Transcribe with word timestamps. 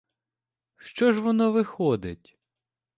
Що 0.75 1.11
ж 1.11 1.21
воно 1.21 1.51
виходить? 1.51 2.37